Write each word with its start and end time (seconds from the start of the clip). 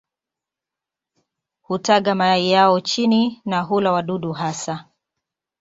Hutaga 1.61 2.15
mayai 2.15 2.51
yao 2.51 2.81
chini 2.81 3.41
na 3.45 3.61
hula 3.61 3.91
wadudu 3.91 4.31
hasa. 4.31 4.89